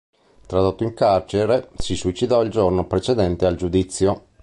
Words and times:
Tradotto 0.47 0.83
in 0.83 0.95
carcere, 0.95 1.69
si 1.77 1.95
suicidò 1.95 2.41
il 2.41 2.49
giorno 2.49 2.87
precedente 2.87 3.45
al 3.45 3.55
giudizio.. 3.55 4.29